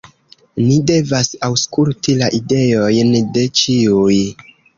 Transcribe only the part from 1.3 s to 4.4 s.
aŭskulti la ideojn de ĉiuj."